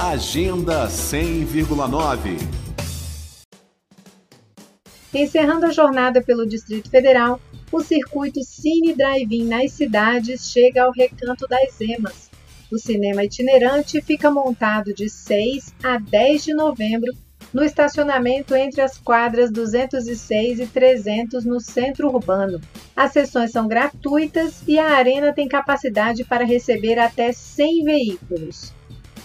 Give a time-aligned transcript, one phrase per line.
[0.00, 2.38] Agenda 100,9
[5.14, 7.38] Encerrando a jornada pelo Distrito Federal,
[7.70, 12.30] o circuito Cine Drive-In nas cidades chega ao Recanto das Emas.
[12.72, 17.12] O cinema itinerante fica montado de 6 a 10 de novembro
[17.52, 22.58] no estacionamento entre as quadras 206 e 300 no centro urbano.
[22.96, 28.72] As sessões são gratuitas e a arena tem capacidade para receber até 100 veículos.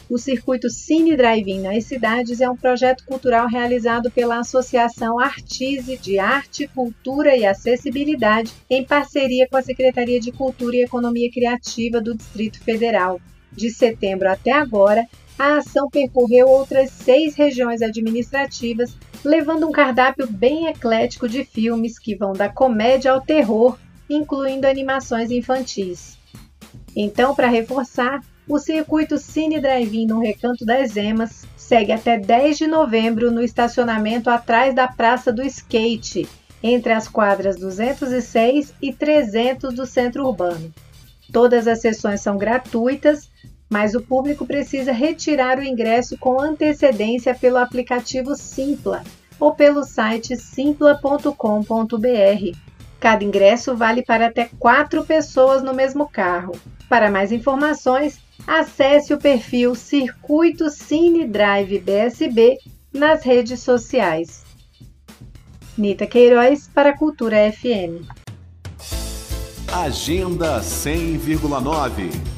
[0.10, 6.18] O circuito Cine Drive-In nas cidades é um projeto cultural realizado pela Associação Artise de
[6.18, 12.16] Arte, Cultura e Acessibilidade, em parceria com a Secretaria de Cultura e Economia Criativa do
[12.16, 13.20] Distrito Federal.
[13.52, 15.06] De setembro até agora,
[15.38, 22.16] a ação percorreu outras seis regiões administrativas, levando um cardápio bem eclético de filmes que
[22.16, 23.78] vão da comédia ao terror,
[24.10, 26.18] incluindo animações infantis.
[27.00, 32.66] Então, para reforçar, o circuito Cine Drive-In no Recanto das Emas segue até 10 de
[32.66, 36.28] novembro no estacionamento atrás da Praça do Skate,
[36.64, 40.74] entre as quadras 206 e 300 do centro urbano.
[41.32, 43.30] Todas as sessões são gratuitas,
[43.70, 49.04] mas o público precisa retirar o ingresso com antecedência pelo aplicativo Simpla
[49.40, 51.28] ou pelo site simpla.com.br.
[53.00, 56.54] Cada ingresso vale para até quatro pessoas no mesmo carro.
[56.90, 62.58] Para mais informações, acesse o perfil Circuito Cine Drive BSB
[62.94, 64.46] nas redes sociais.
[65.78, 68.08] Nita Queiroz para a Cultura FM.
[69.72, 72.37] Agenda 100,9